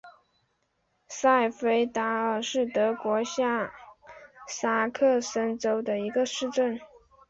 [1.07, 3.71] 塞费塔尔是德国下
[4.47, 6.79] 萨克森州的一个市镇。